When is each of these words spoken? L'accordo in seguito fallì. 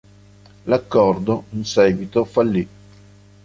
L'accordo 0.65 1.43
in 1.51 1.63
seguito 1.63 2.25
fallì. 2.25 2.67